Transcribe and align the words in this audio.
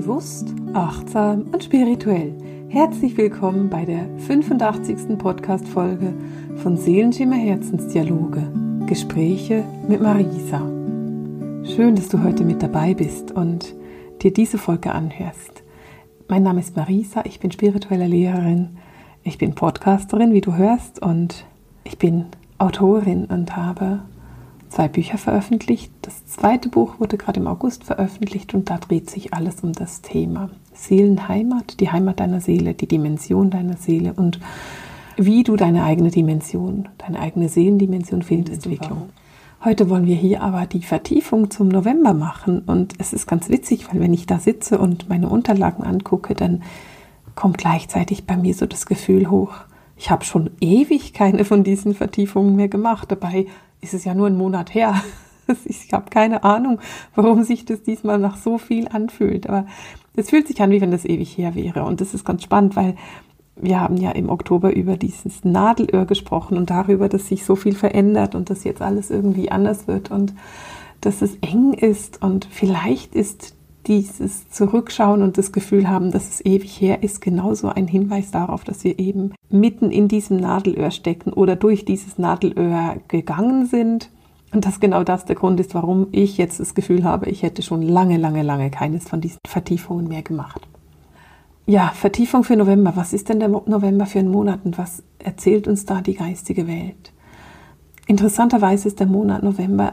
Bewusst, 0.00 0.54
achtsam 0.72 1.42
und 1.52 1.62
spirituell. 1.62 2.32
Herzlich 2.70 3.18
willkommen 3.18 3.68
bei 3.68 3.84
der 3.84 4.08
85. 4.20 5.18
Podcast-Folge 5.18 6.14
von 6.62 6.78
Seelenschimmer 6.78 7.36
Herzensdialoge. 7.36 8.50
Gespräche 8.86 9.62
mit 9.86 10.00
Marisa. 10.00 10.60
Schön, 11.66 11.96
dass 11.96 12.08
du 12.08 12.24
heute 12.24 12.44
mit 12.44 12.62
dabei 12.62 12.94
bist 12.94 13.32
und 13.32 13.74
dir 14.22 14.32
diese 14.32 14.56
Folge 14.56 14.90
anhörst. 14.90 15.64
Mein 16.28 16.44
Name 16.44 16.60
ist 16.60 16.74
Marisa, 16.76 17.22
ich 17.26 17.38
bin 17.38 17.52
spirituelle 17.52 18.06
Lehrerin, 18.06 18.78
ich 19.22 19.36
bin 19.36 19.54
Podcasterin, 19.54 20.32
wie 20.32 20.40
du 20.40 20.56
hörst, 20.56 21.02
und 21.02 21.44
ich 21.84 21.98
bin 21.98 22.24
Autorin 22.56 23.26
und 23.26 23.54
habe 23.54 24.00
zwei 24.70 24.88
Bücher 24.88 25.18
veröffentlicht. 25.18 25.92
Das 26.02 26.26
zweite 26.26 26.68
Buch 26.68 26.98
wurde 26.98 27.18
gerade 27.18 27.40
im 27.40 27.46
August 27.46 27.84
veröffentlicht 27.84 28.54
und 28.54 28.70
da 28.70 28.78
dreht 28.78 29.10
sich 29.10 29.34
alles 29.34 29.60
um 29.60 29.72
das 29.72 30.00
Thema 30.00 30.48
Seelenheimat, 30.72 31.80
die 31.80 31.90
Heimat 31.90 32.20
deiner 32.20 32.40
Seele, 32.40 32.74
die 32.74 32.86
Dimension 32.86 33.50
deiner 33.50 33.76
Seele 33.76 34.14
und 34.14 34.40
wie 35.16 35.42
du 35.42 35.56
deine 35.56 35.84
eigene 35.84 36.10
Dimension, 36.10 36.88
deine 36.98 37.18
eigene 37.18 37.48
Seelendimension 37.48 38.22
Fehlentwicklung. 38.22 39.10
Heute 39.62 39.90
wollen 39.90 40.06
wir 40.06 40.16
hier 40.16 40.40
aber 40.42 40.64
die 40.64 40.82
Vertiefung 40.82 41.50
zum 41.50 41.68
November 41.68 42.14
machen 42.14 42.60
und 42.60 42.94
es 42.98 43.12
ist 43.12 43.26
ganz 43.26 43.50
witzig, 43.50 43.92
weil 43.92 44.00
wenn 44.00 44.14
ich 44.14 44.24
da 44.24 44.38
sitze 44.38 44.78
und 44.78 45.10
meine 45.10 45.28
Unterlagen 45.28 45.84
angucke, 45.84 46.34
dann 46.34 46.62
kommt 47.34 47.58
gleichzeitig 47.58 48.24
bei 48.24 48.36
mir 48.36 48.54
so 48.54 48.64
das 48.64 48.86
Gefühl 48.86 49.28
hoch, 49.28 49.52
ich 50.00 50.10
habe 50.10 50.24
schon 50.24 50.48
ewig 50.62 51.12
keine 51.12 51.44
von 51.44 51.62
diesen 51.62 51.94
Vertiefungen 51.94 52.56
mehr 52.56 52.68
gemacht. 52.68 53.12
Dabei 53.12 53.44
ist 53.80 53.94
es 53.94 54.04
ja 54.04 54.14
nur 54.14 54.26
ein 54.26 54.36
Monat 54.36 54.74
her. 54.74 54.94
Ich 55.64 55.92
habe 55.92 56.10
keine 56.10 56.44
Ahnung, 56.44 56.78
warum 57.16 57.42
sich 57.42 57.64
das 57.64 57.82
diesmal 57.82 58.18
nach 58.18 58.36
so 58.36 58.56
viel 58.56 58.86
anfühlt. 58.86 59.48
Aber 59.48 59.66
es 60.14 60.30
fühlt 60.30 60.46
sich 60.46 60.62
an, 60.62 60.70
wie 60.70 60.80
wenn 60.80 60.92
das 60.92 61.04
ewig 61.04 61.36
her 61.36 61.56
wäre. 61.56 61.82
Und 61.82 62.00
das 62.00 62.14
ist 62.14 62.24
ganz 62.24 62.44
spannend, 62.44 62.76
weil 62.76 62.94
wir 63.56 63.80
haben 63.80 63.96
ja 63.96 64.12
im 64.12 64.28
Oktober 64.28 64.72
über 64.72 64.96
dieses 64.96 65.44
Nadelöhr 65.44 66.06
gesprochen 66.06 66.56
und 66.56 66.70
darüber, 66.70 67.08
dass 67.08 67.26
sich 67.26 67.44
so 67.44 67.56
viel 67.56 67.74
verändert 67.74 68.36
und 68.36 68.48
dass 68.48 68.62
jetzt 68.62 68.80
alles 68.80 69.10
irgendwie 69.10 69.50
anders 69.50 69.88
wird 69.88 70.12
und 70.12 70.34
dass 71.00 71.20
es 71.20 71.36
eng 71.40 71.72
ist. 71.72 72.22
Und 72.22 72.46
vielleicht 72.48 73.14
ist 73.14 73.56
dieses 73.86 74.48
Zurückschauen 74.50 75.22
und 75.22 75.38
das 75.38 75.52
Gefühl 75.52 75.88
haben, 75.88 76.10
dass 76.10 76.28
es 76.28 76.44
ewig 76.44 76.80
her 76.80 77.02
ist, 77.02 77.20
genauso 77.20 77.68
ein 77.68 77.86
Hinweis 77.86 78.30
darauf, 78.30 78.64
dass 78.64 78.84
wir 78.84 78.98
eben 78.98 79.32
mitten 79.48 79.90
in 79.90 80.08
diesem 80.08 80.36
Nadelöhr 80.36 80.90
stecken 80.90 81.32
oder 81.32 81.56
durch 81.56 81.84
dieses 81.84 82.18
Nadelöhr 82.18 82.96
gegangen 83.08 83.66
sind. 83.66 84.10
Und 84.52 84.66
dass 84.66 84.80
genau 84.80 85.04
das 85.04 85.24
der 85.24 85.36
Grund 85.36 85.60
ist, 85.60 85.74
warum 85.74 86.08
ich 86.10 86.36
jetzt 86.36 86.58
das 86.58 86.74
Gefühl 86.74 87.04
habe, 87.04 87.30
ich 87.30 87.42
hätte 87.42 87.62
schon 87.62 87.82
lange, 87.82 88.16
lange, 88.16 88.42
lange 88.42 88.70
keines 88.70 89.08
von 89.08 89.20
diesen 89.20 89.38
Vertiefungen 89.46 90.08
mehr 90.08 90.22
gemacht. 90.22 90.60
Ja, 91.66 91.92
Vertiefung 91.94 92.42
für 92.42 92.56
November. 92.56 92.94
Was 92.96 93.12
ist 93.12 93.28
denn 93.28 93.38
der 93.38 93.48
November 93.48 94.06
für 94.06 94.18
einen 94.18 94.30
Monat 94.30 94.60
und 94.64 94.76
was 94.76 95.04
erzählt 95.20 95.68
uns 95.68 95.84
da 95.84 96.00
die 96.00 96.14
geistige 96.14 96.66
Welt? 96.66 97.12
Interessanterweise 98.08 98.88
ist 98.88 98.98
der 98.98 99.06
Monat 99.06 99.44
November 99.44 99.92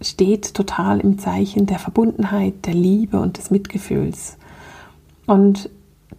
steht 0.00 0.54
total 0.54 1.00
im 1.00 1.18
Zeichen 1.18 1.66
der 1.66 1.78
Verbundenheit, 1.78 2.66
der 2.66 2.74
Liebe 2.74 3.20
und 3.20 3.38
des 3.38 3.50
Mitgefühls. 3.50 4.36
Und 5.26 5.70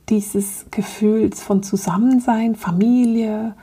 dieses 0.09 0.65
Gefühls 0.71 1.41
von 1.41 1.63
Zusammensein, 1.63 2.55
Familie, 2.55 3.55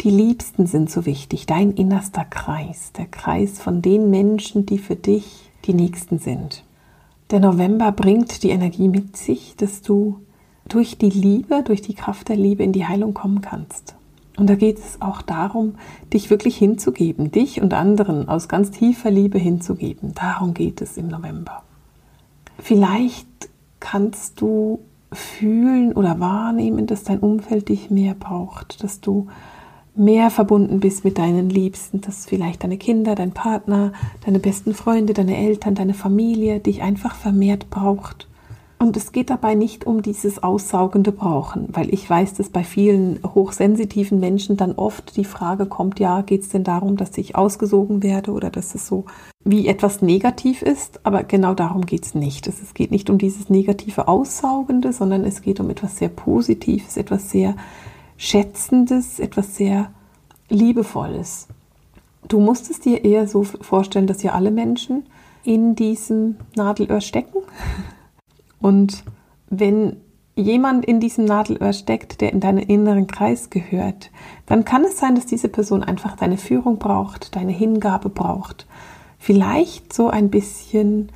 die 0.00 0.10
Liebsten 0.10 0.66
sind 0.66 0.90
so 0.90 1.06
wichtig, 1.06 1.46
dein 1.46 1.72
innerster 1.72 2.24
Kreis, 2.24 2.92
der 2.92 3.06
Kreis 3.06 3.60
von 3.60 3.82
den 3.82 4.10
Menschen, 4.10 4.66
die 4.66 4.78
für 4.78 4.96
dich 4.96 5.50
die 5.64 5.74
Nächsten 5.74 6.18
sind. 6.18 6.64
Der 7.30 7.40
November 7.40 7.90
bringt 7.90 8.42
die 8.42 8.50
Energie 8.50 8.88
mit 8.88 9.16
sich, 9.16 9.56
dass 9.56 9.82
du 9.82 10.20
durch 10.68 10.98
die 10.98 11.10
Liebe, 11.10 11.62
durch 11.64 11.82
die 11.82 11.94
Kraft 11.94 12.28
der 12.28 12.36
Liebe 12.36 12.62
in 12.62 12.72
die 12.72 12.86
Heilung 12.86 13.14
kommen 13.14 13.40
kannst. 13.40 13.95
Und 14.36 14.50
da 14.50 14.54
geht 14.54 14.78
es 14.78 15.00
auch 15.00 15.22
darum, 15.22 15.76
dich 16.12 16.28
wirklich 16.30 16.56
hinzugeben, 16.56 17.30
dich 17.30 17.62
und 17.62 17.72
anderen 17.72 18.28
aus 18.28 18.48
ganz 18.48 18.70
tiefer 18.70 19.10
Liebe 19.10 19.38
hinzugeben. 19.38 20.14
Darum 20.14 20.52
geht 20.52 20.82
es 20.82 20.96
im 20.96 21.08
November. 21.08 21.62
Vielleicht 22.58 23.26
kannst 23.80 24.40
du 24.40 24.80
fühlen 25.12 25.92
oder 25.92 26.20
wahrnehmen, 26.20 26.86
dass 26.86 27.04
dein 27.04 27.20
Umfeld 27.20 27.68
dich 27.68 27.90
mehr 27.90 28.14
braucht, 28.14 28.82
dass 28.82 29.00
du 29.00 29.28
mehr 29.94 30.30
verbunden 30.30 30.80
bist 30.80 31.04
mit 31.04 31.16
deinen 31.16 31.48
Liebsten, 31.48 32.02
dass 32.02 32.26
vielleicht 32.26 32.64
deine 32.64 32.76
Kinder, 32.76 33.14
dein 33.14 33.32
Partner, 33.32 33.92
deine 34.26 34.38
besten 34.38 34.74
Freunde, 34.74 35.14
deine 35.14 35.38
Eltern, 35.38 35.74
deine 35.74 35.94
Familie 35.94 36.60
dich 36.60 36.82
einfach 36.82 37.14
vermehrt 37.14 37.70
braucht 37.70 38.28
und 38.78 38.96
es 38.96 39.10
geht 39.12 39.30
dabei 39.30 39.54
nicht 39.54 39.86
um 39.86 40.02
dieses 40.02 40.42
aussaugende 40.42 41.10
Brauchen, 41.10 41.68
weil 41.72 41.92
ich 41.94 42.08
weiß, 42.08 42.34
dass 42.34 42.50
bei 42.50 42.62
vielen 42.62 43.20
hochsensitiven 43.22 44.20
Menschen 44.20 44.58
dann 44.58 44.72
oft 44.72 45.16
die 45.16 45.24
Frage 45.24 45.64
kommt, 45.64 45.98
ja, 45.98 46.20
geht 46.20 46.42
es 46.42 46.50
denn 46.50 46.62
darum, 46.62 46.96
dass 46.96 47.16
ich 47.16 47.36
ausgesogen 47.36 48.02
werde 48.02 48.32
oder 48.32 48.50
dass 48.50 48.74
es 48.74 48.86
so 48.86 49.06
wie 49.44 49.66
etwas 49.66 50.02
negativ 50.02 50.60
ist? 50.60 51.00
Aber 51.04 51.22
genau 51.22 51.54
darum 51.54 51.86
geht 51.86 52.04
es 52.04 52.14
nicht. 52.14 52.46
Es 52.48 52.74
geht 52.74 52.90
nicht 52.90 53.08
um 53.08 53.16
dieses 53.16 53.48
negative 53.48 54.08
Aussaugende, 54.08 54.92
sondern 54.92 55.24
es 55.24 55.40
geht 55.40 55.58
um 55.58 55.70
etwas 55.70 55.96
sehr 55.96 56.08
Positives, 56.08 56.98
etwas 56.98 57.30
sehr 57.30 57.56
Schätzendes, 58.18 59.20
etwas 59.20 59.56
sehr 59.56 59.90
Liebevolles. 60.50 61.48
Du 62.28 62.40
musst 62.40 62.70
es 62.70 62.80
dir 62.80 63.04
eher 63.04 63.26
so 63.26 63.44
vorstellen, 63.44 64.06
dass 64.06 64.22
ja 64.22 64.32
alle 64.32 64.50
Menschen 64.50 65.04
in 65.44 65.76
diesem 65.76 66.36
Nadelöhr 66.56 67.00
stecken 67.00 67.38
und 68.60 69.04
wenn 69.48 69.96
jemand 70.36 70.84
in 70.84 71.00
diesem 71.00 71.24
Nadelöhr 71.24 71.72
steckt, 71.72 72.20
der 72.20 72.32
in 72.32 72.40
deinen 72.40 72.58
inneren 72.58 73.06
Kreis 73.06 73.50
gehört, 73.50 74.10
dann 74.44 74.64
kann 74.64 74.84
es 74.84 74.98
sein, 74.98 75.14
dass 75.14 75.26
diese 75.26 75.48
Person 75.48 75.82
einfach 75.82 76.16
deine 76.16 76.36
Führung 76.36 76.78
braucht, 76.78 77.34
deine 77.34 77.52
Hingabe 77.52 78.10
braucht. 78.10 78.66
Vielleicht 79.18 79.92
so 79.92 80.08
ein 80.08 80.30
bisschen 80.30 81.10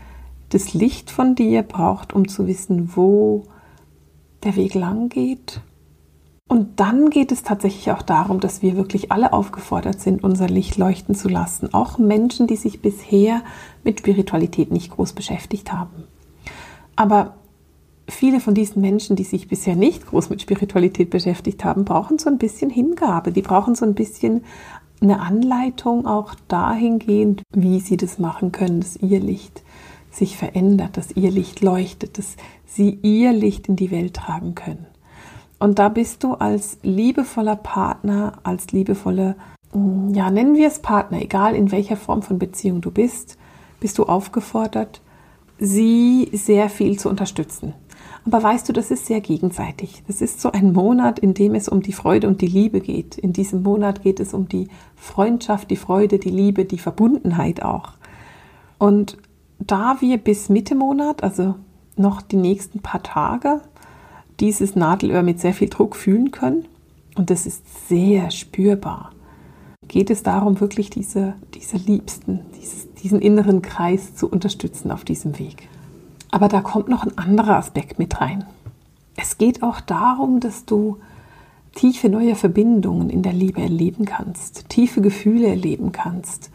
das 0.48 0.74
Licht 0.74 1.10
von 1.10 1.34
dir 1.34 1.62
braucht, 1.62 2.12
um 2.12 2.28
zu 2.28 2.46
wissen, 2.46 2.96
wo 2.96 3.44
der 4.42 4.56
Weg 4.56 4.74
lang 4.74 5.10
geht. 5.10 5.60
Und 6.48 6.80
dann 6.80 7.10
geht 7.10 7.30
es 7.30 7.44
tatsächlich 7.44 7.92
auch 7.92 8.02
darum, 8.02 8.40
dass 8.40 8.60
wir 8.60 8.74
wirklich 8.74 9.12
alle 9.12 9.32
aufgefordert 9.32 10.00
sind, 10.00 10.24
unser 10.24 10.48
Licht 10.48 10.78
leuchten 10.78 11.14
zu 11.14 11.28
lassen. 11.28 11.72
Auch 11.72 11.98
Menschen, 11.98 12.48
die 12.48 12.56
sich 12.56 12.82
bisher 12.82 13.42
mit 13.84 14.00
Spiritualität 14.00 14.72
nicht 14.72 14.90
groß 14.90 15.12
beschäftigt 15.12 15.72
haben. 15.72 16.08
Aber 17.00 17.36
viele 18.10 18.40
von 18.40 18.52
diesen 18.52 18.82
Menschen, 18.82 19.16
die 19.16 19.24
sich 19.24 19.48
bisher 19.48 19.74
nicht 19.74 20.06
groß 20.06 20.28
mit 20.28 20.42
Spiritualität 20.42 21.08
beschäftigt 21.08 21.64
haben, 21.64 21.86
brauchen 21.86 22.18
so 22.18 22.28
ein 22.28 22.36
bisschen 22.36 22.68
Hingabe. 22.68 23.32
Die 23.32 23.40
brauchen 23.40 23.74
so 23.74 23.86
ein 23.86 23.94
bisschen 23.94 24.44
eine 25.00 25.20
Anleitung 25.20 26.06
auch 26.06 26.34
dahingehend, 26.46 27.40
wie 27.54 27.80
sie 27.80 27.96
das 27.96 28.18
machen 28.18 28.52
können, 28.52 28.80
dass 28.80 28.96
ihr 28.96 29.18
Licht 29.18 29.62
sich 30.10 30.36
verändert, 30.36 30.98
dass 30.98 31.16
ihr 31.16 31.30
Licht 31.30 31.62
leuchtet, 31.62 32.18
dass 32.18 32.36
sie 32.66 32.98
ihr 33.00 33.32
Licht 33.32 33.68
in 33.68 33.76
die 33.76 33.90
Welt 33.90 34.12
tragen 34.12 34.54
können. 34.54 34.84
Und 35.58 35.78
da 35.78 35.88
bist 35.88 36.22
du 36.22 36.34
als 36.34 36.76
liebevoller 36.82 37.56
Partner, 37.56 38.40
als 38.42 38.72
liebevolle, 38.72 39.36
ja, 39.72 40.30
nennen 40.30 40.54
wir 40.54 40.68
es 40.68 40.80
Partner, 40.80 41.22
egal 41.22 41.54
in 41.54 41.72
welcher 41.72 41.96
Form 41.96 42.20
von 42.20 42.38
Beziehung 42.38 42.82
du 42.82 42.90
bist, 42.90 43.38
bist 43.80 43.96
du 43.96 44.04
aufgefordert, 44.04 45.00
sie 45.60 46.28
sehr 46.32 46.68
viel 46.68 46.98
zu 46.98 47.08
unterstützen. 47.08 47.74
Aber 48.26 48.42
weißt 48.42 48.68
du, 48.68 48.72
das 48.72 48.90
ist 48.90 49.06
sehr 49.06 49.20
gegenseitig. 49.20 50.02
Das 50.06 50.20
ist 50.20 50.40
so 50.40 50.50
ein 50.52 50.72
Monat, 50.72 51.18
in 51.18 51.34
dem 51.34 51.54
es 51.54 51.68
um 51.68 51.82
die 51.82 51.92
Freude 51.92 52.26
und 52.26 52.40
die 52.40 52.46
Liebe 52.46 52.80
geht. 52.80 53.16
In 53.16 53.32
diesem 53.32 53.62
Monat 53.62 54.02
geht 54.02 54.20
es 54.20 54.34
um 54.34 54.48
die 54.48 54.68
Freundschaft, 54.96 55.70
die 55.70 55.76
Freude, 55.76 56.18
die 56.18 56.30
Liebe, 56.30 56.64
die 56.64 56.78
Verbundenheit 56.78 57.62
auch. 57.62 57.92
Und 58.78 59.16
da 59.58 59.96
wir 60.00 60.18
bis 60.18 60.48
Mitte 60.48 60.74
Monat, 60.74 61.22
also 61.22 61.54
noch 61.96 62.22
die 62.22 62.36
nächsten 62.36 62.80
paar 62.80 63.02
Tage, 63.02 63.60
dieses 64.38 64.74
Nadelöhr 64.74 65.22
mit 65.22 65.40
sehr 65.40 65.52
viel 65.52 65.68
Druck 65.68 65.96
fühlen 65.96 66.30
können, 66.30 66.66
und 67.16 67.30
das 67.30 67.46
ist 67.46 67.88
sehr 67.88 68.30
spürbar, 68.30 69.10
geht 69.90 70.08
es 70.08 70.22
darum, 70.22 70.60
wirklich 70.60 70.88
diese, 70.88 71.34
diese 71.52 71.76
Liebsten, 71.76 72.38
diesen 73.02 73.20
inneren 73.20 73.60
Kreis 73.60 74.14
zu 74.14 74.30
unterstützen 74.30 74.92
auf 74.92 75.04
diesem 75.04 75.40
Weg. 75.40 75.68
Aber 76.30 76.46
da 76.46 76.60
kommt 76.60 76.88
noch 76.88 77.02
ein 77.02 77.18
anderer 77.18 77.56
Aspekt 77.56 77.98
mit 77.98 78.20
rein. 78.20 78.44
Es 79.16 79.36
geht 79.36 79.64
auch 79.64 79.80
darum, 79.80 80.38
dass 80.38 80.64
du 80.64 80.98
tiefe 81.74 82.08
neue 82.08 82.36
Verbindungen 82.36 83.10
in 83.10 83.22
der 83.22 83.32
Liebe 83.32 83.60
erleben 83.60 84.04
kannst, 84.04 84.68
tiefe 84.68 85.00
Gefühle 85.00 85.48
erleben 85.48 85.90
kannst. 85.90 86.52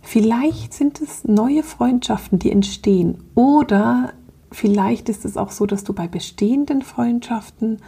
Vielleicht 0.00 0.72
sind 0.72 1.02
es 1.02 1.24
neue 1.24 1.62
Freundschaften, 1.62 2.38
die 2.38 2.50
entstehen. 2.50 3.18
Oder 3.34 4.14
vielleicht 4.50 5.10
ist 5.10 5.26
es 5.26 5.36
auch 5.36 5.50
so, 5.50 5.66
dass 5.66 5.84
du 5.84 5.92
bei 5.92 6.08
bestehenden 6.08 6.80
Freundschaften 6.80 7.82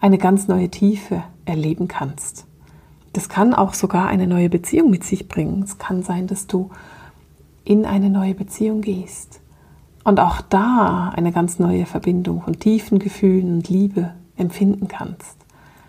eine 0.00 0.16
ganz 0.16 0.48
neue 0.48 0.70
Tiefe 0.70 1.22
erleben 1.44 1.86
kannst. 1.86 2.47
Das 3.12 3.28
kann 3.28 3.54
auch 3.54 3.74
sogar 3.74 4.08
eine 4.08 4.26
neue 4.26 4.50
Beziehung 4.50 4.90
mit 4.90 5.04
sich 5.04 5.28
bringen. 5.28 5.62
Es 5.62 5.78
kann 5.78 6.02
sein, 6.02 6.26
dass 6.26 6.46
du 6.46 6.70
in 7.64 7.84
eine 7.84 8.08
neue 8.08 8.34
Beziehung 8.34 8.80
gehst 8.80 9.40
Und 10.02 10.20
auch 10.20 10.40
da 10.40 11.10
eine 11.14 11.32
ganz 11.32 11.58
neue 11.58 11.84
Verbindung 11.84 12.40
von 12.40 12.58
tiefen 12.58 12.98
Gefühlen 12.98 13.52
und 13.52 13.68
Liebe 13.68 14.14
empfinden 14.36 14.88
kannst. 14.88 15.36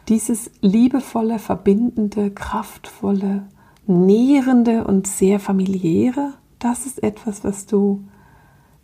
Dieses 0.10 0.52
liebevolle, 0.60 1.40
verbindende, 1.40 2.30
kraftvolle, 2.32 3.44
nährende 3.88 4.84
und 4.84 5.08
sehr 5.08 5.40
familiäre, 5.40 6.34
das 6.58 6.86
ist 6.86 7.02
etwas, 7.02 7.46
was 7.46 7.66
du 7.66 8.04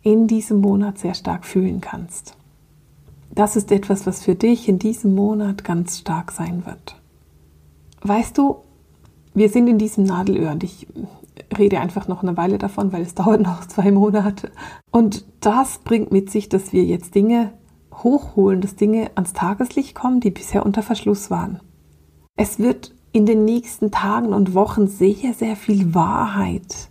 in 0.00 0.26
diesem 0.26 0.62
Monat 0.62 0.98
sehr 0.98 1.14
stark 1.14 1.44
fühlen 1.44 1.82
kannst. 1.82 2.34
Das 3.34 3.56
ist 3.56 3.70
etwas, 3.72 4.06
was 4.06 4.24
für 4.24 4.36
dich 4.36 4.68
in 4.68 4.78
diesem 4.78 5.14
Monat 5.14 5.64
ganz 5.64 5.98
stark 5.98 6.32
sein 6.32 6.64
wird. 6.64 6.96
Weißt 8.02 8.36
du, 8.38 8.58
wir 9.34 9.48
sind 9.48 9.68
in 9.68 9.78
diesem 9.78 10.04
Nadelöhr 10.04 10.52
und 10.52 10.64
ich 10.64 10.86
rede 11.58 11.80
einfach 11.80 12.08
noch 12.08 12.22
eine 12.22 12.36
Weile 12.36 12.58
davon, 12.58 12.92
weil 12.92 13.02
es 13.02 13.14
dauert 13.16 13.42
noch 13.42 13.66
zwei 13.66 13.90
Monate. 13.90 14.50
Und 14.90 15.24
das 15.40 15.78
bringt 15.78 16.12
mit 16.12 16.30
sich, 16.30 16.48
dass 16.48 16.72
wir 16.72 16.84
jetzt 16.84 17.14
Dinge 17.14 17.52
hochholen, 17.92 18.60
dass 18.60 18.76
Dinge 18.76 19.10
ans 19.14 19.32
Tageslicht 19.32 19.94
kommen, 19.94 20.20
die 20.20 20.30
bisher 20.30 20.64
unter 20.66 20.82
Verschluss 20.82 21.30
waren. 21.30 21.60
Es 22.36 22.58
wird 22.58 22.94
in 23.12 23.24
den 23.24 23.44
nächsten 23.44 23.90
Tagen 23.90 24.34
und 24.34 24.54
Wochen 24.54 24.88
sehr, 24.88 25.32
sehr 25.32 25.56
viel 25.56 25.94
Wahrheit 25.94 26.90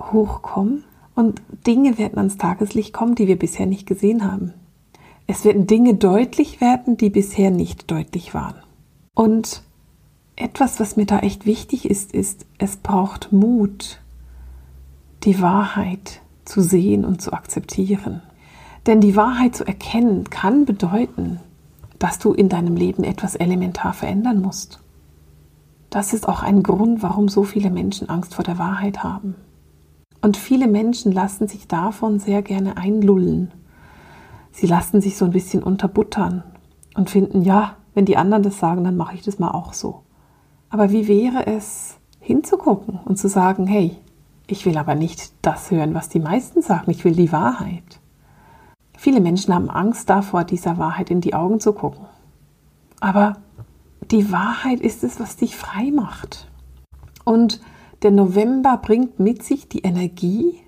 hochkommen 0.00 0.84
und 1.14 1.42
Dinge 1.66 1.98
werden 1.98 2.18
ans 2.18 2.38
Tageslicht 2.38 2.92
kommen, 2.92 3.14
die 3.14 3.26
wir 3.26 3.38
bisher 3.38 3.66
nicht 3.66 3.86
gesehen 3.86 4.30
haben. 4.30 4.54
Es 5.26 5.44
werden 5.44 5.66
Dinge 5.66 5.94
deutlich 5.94 6.60
werden, 6.60 6.96
die 6.96 7.10
bisher 7.10 7.50
nicht 7.50 7.90
deutlich 7.90 8.32
waren. 8.32 8.54
Und 9.14 9.62
etwas, 10.36 10.78
was 10.78 10.96
mir 10.96 11.06
da 11.06 11.20
echt 11.20 11.46
wichtig 11.46 11.88
ist, 11.88 12.12
ist, 12.12 12.46
es 12.58 12.76
braucht 12.76 13.32
Mut, 13.32 14.00
die 15.24 15.40
Wahrheit 15.40 16.20
zu 16.44 16.60
sehen 16.60 17.04
und 17.04 17.20
zu 17.20 17.32
akzeptieren. 17.32 18.22
Denn 18.86 19.00
die 19.00 19.16
Wahrheit 19.16 19.56
zu 19.56 19.66
erkennen 19.66 20.30
kann 20.30 20.64
bedeuten, 20.64 21.40
dass 21.98 22.18
du 22.18 22.32
in 22.32 22.48
deinem 22.48 22.76
Leben 22.76 23.02
etwas 23.02 23.34
elementar 23.34 23.94
verändern 23.94 24.40
musst. 24.40 24.80
Das 25.90 26.12
ist 26.12 26.28
auch 26.28 26.42
ein 26.42 26.62
Grund, 26.62 27.02
warum 27.02 27.28
so 27.28 27.42
viele 27.42 27.70
Menschen 27.70 28.08
Angst 28.08 28.34
vor 28.34 28.44
der 28.44 28.58
Wahrheit 28.58 29.02
haben. 29.02 29.34
Und 30.20 30.36
viele 30.36 30.68
Menschen 30.68 31.12
lassen 31.12 31.48
sich 31.48 31.66
davon 31.68 32.18
sehr 32.18 32.42
gerne 32.42 32.76
einlullen. 32.76 33.50
Sie 34.52 34.66
lassen 34.66 35.00
sich 35.00 35.16
so 35.16 35.24
ein 35.24 35.30
bisschen 35.30 35.62
unterbuttern 35.62 36.42
und 36.94 37.10
finden, 37.10 37.42
ja, 37.42 37.76
wenn 37.94 38.04
die 38.04 38.16
anderen 38.16 38.42
das 38.42 38.58
sagen, 38.58 38.84
dann 38.84 38.96
mache 38.96 39.14
ich 39.14 39.22
das 39.22 39.38
mal 39.38 39.50
auch 39.50 39.72
so. 39.72 40.02
Aber 40.68 40.90
wie 40.90 41.08
wäre 41.08 41.46
es, 41.46 41.96
hinzugucken 42.20 42.98
und 43.04 43.18
zu 43.18 43.28
sagen, 43.28 43.66
hey, 43.66 43.96
ich 44.46 44.66
will 44.66 44.78
aber 44.78 44.94
nicht 44.94 45.32
das 45.42 45.70
hören, 45.70 45.94
was 45.94 46.08
die 46.08 46.20
meisten 46.20 46.62
sagen, 46.62 46.90
ich 46.90 47.04
will 47.04 47.14
die 47.14 47.32
Wahrheit. 47.32 48.00
Viele 48.96 49.20
Menschen 49.20 49.54
haben 49.54 49.70
Angst 49.70 50.08
davor, 50.10 50.44
dieser 50.44 50.78
Wahrheit 50.78 51.10
in 51.10 51.20
die 51.20 51.34
Augen 51.34 51.60
zu 51.60 51.72
gucken. 51.72 52.06
Aber 53.00 53.36
die 54.10 54.32
Wahrheit 54.32 54.80
ist 54.80 55.04
es, 55.04 55.20
was 55.20 55.36
dich 55.36 55.56
frei 55.56 55.90
macht. 55.92 56.48
Und 57.24 57.60
der 58.02 58.10
November 58.10 58.76
bringt 58.76 59.18
mit 59.20 59.42
sich 59.42 59.68
die 59.68 59.80
Energie, 59.80 60.60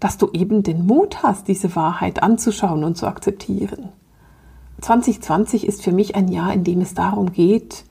dass 0.00 0.18
du 0.18 0.30
eben 0.32 0.62
den 0.62 0.86
Mut 0.86 1.22
hast, 1.22 1.48
diese 1.48 1.74
Wahrheit 1.76 2.22
anzuschauen 2.22 2.82
und 2.82 2.96
zu 2.96 3.06
akzeptieren. 3.06 3.90
2020 4.80 5.66
ist 5.66 5.82
für 5.82 5.92
mich 5.92 6.16
ein 6.16 6.28
Jahr, 6.28 6.52
in 6.52 6.64
dem 6.64 6.80
es 6.80 6.94
darum 6.94 7.32
geht, 7.32 7.84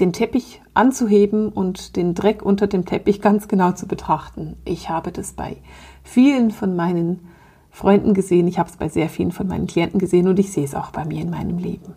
den 0.00 0.12
Teppich 0.12 0.60
anzuheben 0.74 1.48
und 1.48 1.96
den 1.96 2.14
Dreck 2.14 2.42
unter 2.42 2.66
dem 2.66 2.84
Teppich 2.84 3.20
ganz 3.20 3.48
genau 3.48 3.72
zu 3.72 3.86
betrachten. 3.86 4.56
Ich 4.64 4.90
habe 4.90 5.12
das 5.12 5.32
bei 5.32 5.56
vielen 6.02 6.50
von 6.50 6.76
meinen 6.76 7.28
Freunden 7.70 8.14
gesehen, 8.14 8.48
ich 8.48 8.58
habe 8.58 8.70
es 8.70 8.76
bei 8.76 8.88
sehr 8.88 9.08
vielen 9.08 9.32
von 9.32 9.46
meinen 9.46 9.66
Klienten 9.66 9.98
gesehen 9.98 10.28
und 10.28 10.38
ich 10.38 10.52
sehe 10.52 10.64
es 10.64 10.74
auch 10.74 10.90
bei 10.90 11.04
mir 11.04 11.20
in 11.20 11.30
meinem 11.30 11.58
Leben. 11.58 11.94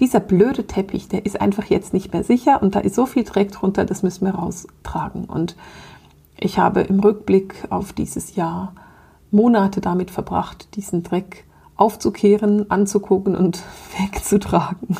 Dieser 0.00 0.20
blöde 0.20 0.66
Teppich, 0.66 1.08
der 1.08 1.24
ist 1.24 1.40
einfach 1.40 1.66
jetzt 1.66 1.92
nicht 1.92 2.12
mehr 2.12 2.24
sicher 2.24 2.62
und 2.62 2.74
da 2.74 2.80
ist 2.80 2.94
so 2.94 3.06
viel 3.06 3.24
Dreck 3.24 3.52
drunter, 3.52 3.84
das 3.84 4.02
müssen 4.02 4.26
wir 4.26 4.34
raustragen. 4.34 5.24
Und 5.24 5.56
ich 6.38 6.58
habe 6.58 6.80
im 6.80 7.00
Rückblick 7.00 7.66
auf 7.70 7.92
dieses 7.92 8.34
Jahr 8.34 8.74
Monate 9.30 9.80
damit 9.80 10.10
verbracht, 10.10 10.74
diesen 10.76 11.02
Dreck 11.02 11.44
aufzukehren, 11.76 12.70
anzugucken 12.70 13.36
und 13.36 13.62
wegzutragen. 13.98 14.96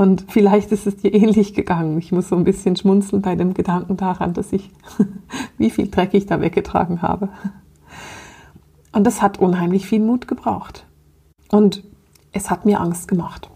Und 0.00 0.24
vielleicht 0.28 0.72
ist 0.72 0.86
es 0.86 0.96
dir 0.96 1.12
ähnlich 1.12 1.52
gegangen. 1.52 1.98
Ich 1.98 2.10
muss 2.10 2.30
so 2.30 2.36
ein 2.36 2.44
bisschen 2.44 2.74
schmunzeln 2.74 3.20
bei 3.20 3.36
dem 3.36 3.52
Gedanken 3.52 3.98
daran, 3.98 4.32
dass 4.32 4.50
ich, 4.50 4.70
wie 5.58 5.68
viel 5.68 5.88
Dreck 5.88 6.14
ich 6.14 6.24
da 6.24 6.40
weggetragen 6.40 7.02
habe. 7.02 7.28
Und 8.92 9.06
das 9.06 9.20
hat 9.20 9.40
unheimlich 9.40 9.84
viel 9.84 10.00
Mut 10.00 10.26
gebraucht. 10.26 10.86
Und 11.50 11.84
es 12.32 12.48
hat 12.48 12.64
mir 12.64 12.80
Angst 12.80 13.08
gemacht. 13.08 13.50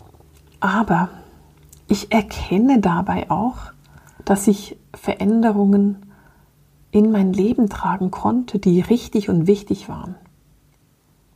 Aber 0.60 1.08
ich 1.88 2.12
erkenne 2.12 2.78
dabei 2.78 3.30
auch, 3.30 3.56
dass 4.26 4.46
ich 4.46 4.76
Veränderungen 4.92 6.12
in 6.90 7.10
mein 7.10 7.32
Leben 7.32 7.70
tragen 7.70 8.10
konnte, 8.10 8.58
die 8.58 8.82
richtig 8.82 9.30
und 9.30 9.46
wichtig 9.46 9.88
waren. 9.88 10.14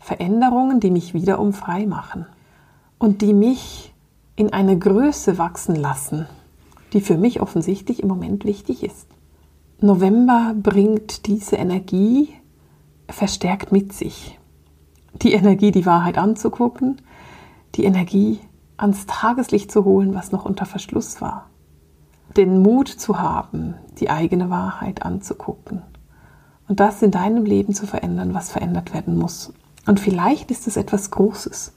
Veränderungen, 0.00 0.81
die 0.81 0.90
mich 0.90 1.14
wiederum 1.14 1.55
frei 1.55 1.87
machen 1.87 2.26
und 2.99 3.22
die 3.22 3.32
mich 3.32 3.94
in 4.38 4.52
eine 4.52 4.79
Größe 4.79 5.37
wachsen 5.37 5.75
lassen, 5.75 6.26
die 6.93 7.00
für 7.00 7.19
mich 7.19 7.40
offensichtlich 7.40 8.02
im 8.02 8.08
Moment 8.08 8.44
wichtig 8.44 8.85
ist. 8.85 9.08
November 9.81 10.55
bringt 10.56 11.26
diese 11.26 11.56
Energie 11.56 12.29
verstärkt 13.08 13.73
mit 13.73 13.93
sich. 13.93 14.38
Die 15.14 15.32
Energie, 15.32 15.73
die 15.73 15.87
Wahrheit 15.87 16.19
anzugucken, 16.19 17.02
die 17.75 17.85
Energie 17.85 18.38
ans 18.76 19.06
Tageslicht 19.06 19.73
zu 19.73 19.85
holen, 19.85 20.14
was 20.14 20.31
noch 20.31 20.44
unter 20.44 20.67
Verschluss 20.67 21.20
war. 21.20 21.50
Den 22.37 22.62
Mut 22.62 22.88
zu 22.88 23.19
haben, 23.19 23.75
die 23.99 24.08
eigene 24.08 24.50
Wahrheit 24.50 25.02
anzugucken 25.02 25.82
und 26.69 26.79
das 26.79 27.02
in 27.02 27.11
deinem 27.11 27.44
Leben 27.44 27.75
zu 27.75 27.88
verändern, 27.88 28.34
was 28.34 28.52
verändert 28.52 28.94
werden 28.94 29.17
muss. 29.17 29.52
Und 29.87 29.99
vielleicht 29.99 30.52
ist 30.52 30.69
es 30.69 30.76
etwas 30.76 31.11
Großes. 31.11 31.73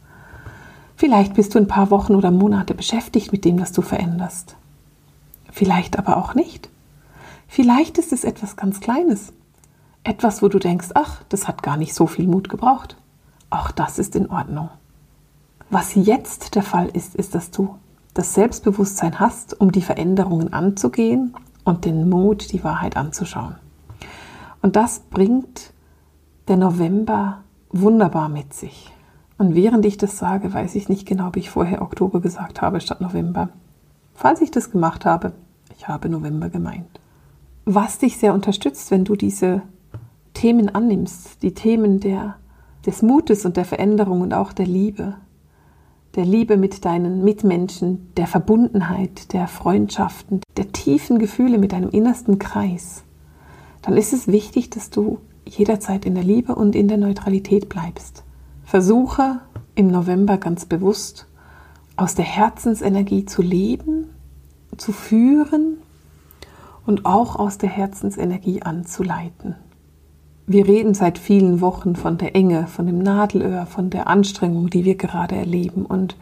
Vielleicht 1.01 1.33
bist 1.33 1.55
du 1.55 1.57
ein 1.57 1.67
paar 1.67 1.89
Wochen 1.89 2.13
oder 2.13 2.29
Monate 2.29 2.75
beschäftigt 2.75 3.31
mit 3.31 3.43
dem, 3.43 3.59
was 3.59 3.71
du 3.71 3.81
veränderst. 3.81 4.55
Vielleicht 5.51 5.97
aber 5.97 6.17
auch 6.17 6.35
nicht. 6.35 6.69
Vielleicht 7.47 7.97
ist 7.97 8.13
es 8.13 8.23
etwas 8.23 8.55
ganz 8.55 8.81
Kleines. 8.81 9.33
Etwas, 10.03 10.43
wo 10.43 10.47
du 10.47 10.59
denkst, 10.59 10.89
ach, 10.93 11.23
das 11.27 11.47
hat 11.47 11.63
gar 11.63 11.75
nicht 11.75 11.95
so 11.95 12.05
viel 12.05 12.27
Mut 12.27 12.49
gebraucht. 12.49 12.97
Auch 13.49 13.71
das 13.71 13.97
ist 13.97 14.15
in 14.15 14.29
Ordnung. 14.29 14.69
Was 15.71 15.95
jetzt 15.95 16.53
der 16.53 16.61
Fall 16.61 16.89
ist, 16.89 17.15
ist, 17.15 17.33
dass 17.33 17.49
du 17.49 17.79
das 18.13 18.35
Selbstbewusstsein 18.35 19.19
hast, 19.19 19.59
um 19.59 19.71
die 19.71 19.81
Veränderungen 19.81 20.53
anzugehen 20.53 21.33
und 21.63 21.85
den 21.85 22.11
Mut, 22.11 22.51
die 22.51 22.63
Wahrheit 22.63 22.95
anzuschauen. 22.95 23.55
Und 24.61 24.75
das 24.75 24.99
bringt 24.99 25.73
der 26.47 26.57
November 26.57 27.39
wunderbar 27.71 28.29
mit 28.29 28.53
sich. 28.53 28.91
Und 29.41 29.55
während 29.55 29.87
ich 29.87 29.97
das 29.97 30.19
sage, 30.19 30.53
weiß 30.53 30.75
ich 30.75 30.87
nicht 30.87 31.07
genau, 31.07 31.29
ob 31.29 31.35
ich 31.35 31.49
vorher 31.49 31.81
Oktober 31.81 32.21
gesagt 32.21 32.61
habe 32.61 32.79
statt 32.79 33.01
November. 33.01 33.49
Falls 34.13 34.39
ich 34.39 34.51
das 34.51 34.69
gemacht 34.69 35.03
habe, 35.03 35.33
ich 35.75 35.87
habe 35.87 36.09
November 36.09 36.49
gemeint. 36.49 36.99
Was 37.65 37.97
dich 37.97 38.17
sehr 38.17 38.35
unterstützt, 38.35 38.91
wenn 38.91 39.03
du 39.03 39.15
diese 39.15 39.63
Themen 40.35 40.69
annimmst, 40.69 41.41
die 41.41 41.55
Themen 41.55 41.99
der, 41.99 42.35
des 42.85 43.01
Mutes 43.01 43.43
und 43.43 43.57
der 43.57 43.65
Veränderung 43.65 44.21
und 44.21 44.35
auch 44.35 44.53
der 44.53 44.67
Liebe, 44.67 45.15
der 46.13 46.25
Liebe 46.25 46.55
mit 46.55 46.85
deinen 46.85 47.23
Mitmenschen, 47.23 48.13
der 48.17 48.27
Verbundenheit, 48.27 49.33
der 49.33 49.47
Freundschaften, 49.47 50.41
der 50.55 50.71
tiefen 50.71 51.17
Gefühle 51.17 51.57
mit 51.57 51.71
deinem 51.71 51.89
innersten 51.89 52.37
Kreis, 52.37 53.03
dann 53.81 53.97
ist 53.97 54.13
es 54.13 54.27
wichtig, 54.27 54.69
dass 54.69 54.91
du 54.91 55.17
jederzeit 55.47 56.05
in 56.05 56.13
der 56.13 56.23
Liebe 56.23 56.53
und 56.53 56.75
in 56.75 56.87
der 56.87 56.97
Neutralität 56.97 57.69
bleibst. 57.69 58.23
Versuche 58.71 59.41
im 59.75 59.91
November 59.91 60.37
ganz 60.37 60.65
bewusst 60.65 61.27
aus 61.97 62.15
der 62.15 62.23
Herzensenergie 62.23 63.25
zu 63.25 63.41
leben, 63.41 64.05
zu 64.77 64.93
führen 64.93 65.79
und 66.85 67.05
auch 67.05 67.35
aus 67.35 67.57
der 67.57 67.67
Herzensenergie 67.67 68.61
anzuleiten. 68.61 69.55
Wir 70.47 70.69
reden 70.69 70.93
seit 70.93 71.17
vielen 71.17 71.59
Wochen 71.59 71.97
von 71.97 72.17
der 72.17 72.33
Enge, 72.33 72.65
von 72.65 72.85
dem 72.85 72.99
Nadelöhr, 72.99 73.65
von 73.65 73.89
der 73.89 74.07
Anstrengung, 74.07 74.69
die 74.69 74.85
wir 74.85 74.95
gerade 74.95 75.35
erleben. 75.35 75.85
Und 75.85 76.15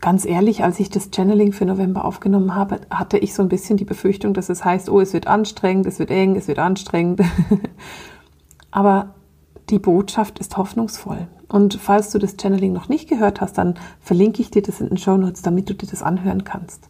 ganz 0.00 0.24
ehrlich, 0.24 0.64
als 0.64 0.80
ich 0.80 0.90
das 0.90 1.10
Channeling 1.14 1.52
für 1.52 1.64
November 1.64 2.06
aufgenommen 2.06 2.56
habe, 2.56 2.80
hatte 2.90 3.18
ich 3.18 3.34
so 3.34 3.42
ein 3.42 3.48
bisschen 3.48 3.76
die 3.76 3.84
Befürchtung, 3.84 4.34
dass 4.34 4.48
es 4.48 4.64
heißt, 4.64 4.90
oh, 4.90 5.00
es 5.00 5.12
wird 5.12 5.28
anstrengend, 5.28 5.86
es 5.86 6.00
wird 6.00 6.10
eng, 6.10 6.34
es 6.34 6.48
wird 6.48 6.58
anstrengend. 6.58 7.20
Aber 8.72 9.14
die 9.70 9.78
Botschaft 9.78 10.38
ist 10.38 10.56
hoffnungsvoll. 10.56 11.28
Und 11.48 11.74
falls 11.74 12.10
du 12.10 12.18
das 12.18 12.36
Channeling 12.40 12.72
noch 12.72 12.88
nicht 12.88 13.08
gehört 13.08 13.40
hast, 13.40 13.58
dann 13.58 13.74
verlinke 14.00 14.42
ich 14.42 14.50
dir 14.50 14.62
das 14.62 14.80
in 14.80 14.88
den 14.88 14.98
Show 14.98 15.16
Notes, 15.16 15.42
damit 15.42 15.68
du 15.70 15.74
dir 15.74 15.86
das 15.86 16.02
anhören 16.02 16.44
kannst. 16.44 16.88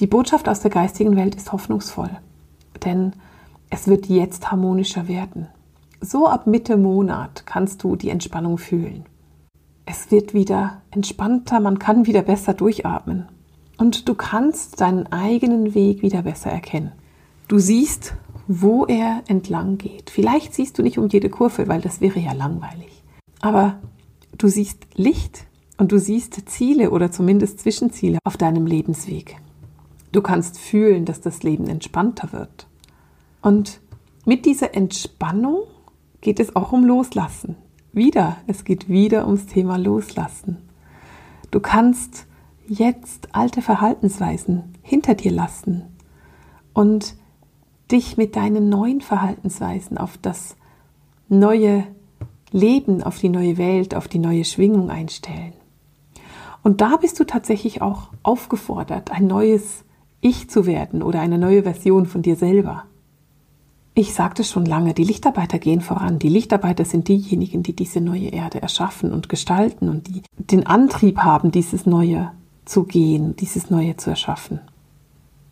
Die 0.00 0.06
Botschaft 0.06 0.48
aus 0.48 0.60
der 0.60 0.70
geistigen 0.70 1.16
Welt 1.16 1.34
ist 1.34 1.52
hoffnungsvoll, 1.52 2.10
denn 2.84 3.12
es 3.70 3.88
wird 3.88 4.06
jetzt 4.06 4.50
harmonischer 4.50 5.08
werden. 5.08 5.48
so 6.00 6.28
ab 6.28 6.46
Mitte 6.46 6.76
Monat 6.76 7.44
kannst 7.46 7.82
du 7.82 7.96
die 7.96 8.10
Entspannung 8.10 8.58
fühlen. 8.58 9.04
Es 9.86 10.10
wird 10.10 10.34
wieder 10.34 10.82
entspannter, 10.90 11.60
man 11.60 11.78
kann 11.78 12.06
wieder 12.06 12.22
besser 12.22 12.54
durchatmen. 12.54 13.26
Und 13.78 14.08
du 14.08 14.14
kannst 14.14 14.80
deinen 14.80 15.10
eigenen 15.12 15.74
Weg 15.74 16.02
wieder 16.02 16.22
besser 16.22 16.50
erkennen. 16.50 16.92
Du 17.48 17.58
siehst, 17.58 18.14
wo 18.48 18.84
er 18.86 19.22
entlang 19.26 19.78
geht. 19.78 20.10
Vielleicht 20.10 20.54
siehst 20.54 20.78
du 20.78 20.82
nicht 20.82 20.98
um 20.98 21.08
jede 21.08 21.30
Kurve, 21.30 21.68
weil 21.68 21.80
das 21.80 22.00
wäre 22.00 22.20
ja 22.20 22.32
langweilig. 22.32 23.02
Aber 23.40 23.80
du 24.38 24.48
siehst 24.48 24.86
Licht 24.94 25.46
und 25.78 25.92
du 25.92 25.98
siehst 25.98 26.48
Ziele 26.48 26.90
oder 26.90 27.10
zumindest 27.10 27.60
Zwischenziele 27.60 28.18
auf 28.24 28.36
deinem 28.36 28.66
Lebensweg. 28.66 29.36
Du 30.12 30.22
kannst 30.22 30.58
fühlen, 30.58 31.04
dass 31.04 31.20
das 31.20 31.42
Leben 31.42 31.66
entspannter 31.66 32.32
wird. 32.32 32.66
Und 33.42 33.80
mit 34.24 34.46
dieser 34.46 34.74
Entspannung 34.74 35.64
geht 36.20 36.40
es 36.40 36.56
auch 36.56 36.72
um 36.72 36.84
Loslassen. 36.84 37.56
Wieder, 37.92 38.38
es 38.46 38.64
geht 38.64 38.88
wieder 38.88 39.26
ums 39.26 39.46
Thema 39.46 39.76
Loslassen. 39.76 40.58
Du 41.50 41.60
kannst 41.60 42.26
jetzt 42.66 43.34
alte 43.34 43.62
Verhaltensweisen 43.62 44.74
hinter 44.82 45.14
dir 45.14 45.30
lassen 45.30 45.84
und 46.74 47.14
dich 47.90 48.16
mit 48.16 48.36
deinen 48.36 48.68
neuen 48.68 49.00
Verhaltensweisen 49.00 49.98
auf 49.98 50.18
das 50.18 50.56
neue 51.28 51.84
Leben, 52.52 53.02
auf 53.02 53.18
die 53.18 53.28
neue 53.28 53.58
Welt, 53.58 53.94
auf 53.94 54.08
die 54.08 54.18
neue 54.18 54.44
Schwingung 54.44 54.90
einstellen. 54.90 55.52
Und 56.62 56.80
da 56.80 56.96
bist 56.96 57.20
du 57.20 57.24
tatsächlich 57.24 57.82
auch 57.82 58.08
aufgefordert, 58.22 59.12
ein 59.12 59.26
neues 59.26 59.84
Ich 60.20 60.50
zu 60.50 60.66
werden 60.66 61.02
oder 61.02 61.20
eine 61.20 61.38
neue 61.38 61.62
Version 61.62 62.06
von 62.06 62.22
dir 62.22 62.36
selber. 62.36 62.84
Ich 63.94 64.12
sagte 64.12 64.44
schon 64.44 64.66
lange, 64.66 64.92
die 64.92 65.04
Lichtarbeiter 65.04 65.58
gehen 65.58 65.80
voran. 65.80 66.18
Die 66.18 66.28
Lichtarbeiter 66.28 66.84
sind 66.84 67.08
diejenigen, 67.08 67.62
die 67.62 67.74
diese 67.74 68.00
neue 68.00 68.28
Erde 68.28 68.60
erschaffen 68.60 69.12
und 69.12 69.28
gestalten 69.28 69.88
und 69.88 70.08
die 70.08 70.22
den 70.36 70.66
Antrieb 70.66 71.18
haben, 71.18 71.50
dieses 71.50 71.86
Neue 71.86 72.32
zu 72.66 72.84
gehen, 72.84 73.36
dieses 73.36 73.70
Neue 73.70 73.96
zu 73.96 74.10
erschaffen. 74.10 74.60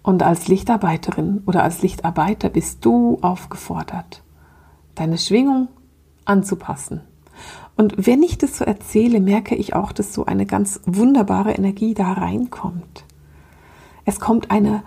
Und 0.04 0.22
als 0.22 0.48
Lichtarbeiterin 0.48 1.42
oder 1.46 1.62
als 1.62 1.80
Lichtarbeiter 1.80 2.50
bist 2.50 2.84
du 2.84 3.18
aufgefordert, 3.22 4.22
deine 4.94 5.16
Schwingung 5.16 5.68
anzupassen. 6.26 7.00
Und 7.74 8.06
wenn 8.06 8.22
ich 8.22 8.36
das 8.36 8.58
so 8.58 8.66
erzähle, 8.66 9.18
merke 9.18 9.54
ich 9.54 9.74
auch, 9.74 9.92
dass 9.92 10.12
so 10.12 10.26
eine 10.26 10.44
ganz 10.44 10.80
wunderbare 10.84 11.52
Energie 11.52 11.94
da 11.94 12.12
reinkommt. 12.12 13.04
Es 14.04 14.20
kommt 14.20 14.50
eine 14.50 14.82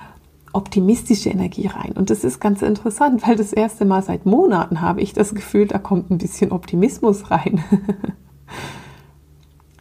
optimistische 0.54 1.30
Energie 1.30 1.66
rein. 1.66 1.94
Und 1.94 2.12
das 2.12 2.24
ist 2.24 2.40
ganz 2.40 2.62
interessant, 2.62 3.28
weil 3.28 3.36
das 3.36 3.54
erste 3.54 3.86
Mal 3.86 4.04
seit 4.04 4.28
Monaten 4.28 4.82
habe 4.82 5.02
ich 5.02 5.14
das 5.14 5.34
Gefühl, 5.34 5.66
da 5.66 5.80
kommt 5.80 6.12
ein 6.12 6.20
bisschen 6.20 6.52
Optimismus 6.52 7.32
rein. 7.32 7.64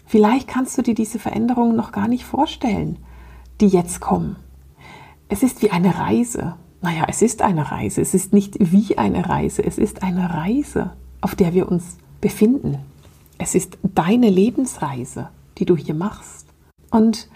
Vielleicht 0.07 0.49
kannst 0.49 0.78
du 0.78 0.83
dir 0.83 0.95
diese 0.95 1.19
Veränderungen 1.19 1.76
noch 1.76 1.93
gar 1.93 2.09
nicht 2.09 2.25
vorstellen, 2.25 2.99
die 3.61 3.69
jetzt 3.69 4.00
kommen. 4.00 4.37
Es 5.28 5.42
ist 5.42 5.61
wie 5.62 5.71
eine 5.71 5.99
Reise. 5.99 6.54
Naja, 6.83 7.04
es 7.09 7.21
ist 7.21 7.42
eine 7.42 7.73
Reise. 7.73 8.00
Es 8.00 8.14
ist 8.14 8.33
nicht 8.33 8.56
wie 8.61 8.97
eine 8.97 9.28
Reise. 9.28 9.64
Es 9.64 9.76
ist 9.76 10.02
eine 10.02 10.33
Reise, 10.33 10.92
auf 11.21 11.35
der 11.35 11.52
wir 11.52 11.71
uns 11.71 11.99
befinden. 12.21 12.78
Es 13.38 13.54
ist 13.54 13.76
deine 13.83 14.30
Lebensreise, 14.30 15.30
die 15.59 15.64
du 15.64 15.76
hier 15.76 15.95
machst. 15.95 16.47
Und 16.90 17.28